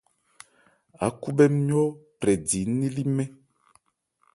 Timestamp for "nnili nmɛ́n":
2.69-3.29